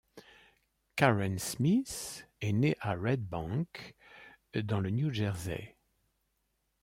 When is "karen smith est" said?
0.95-2.53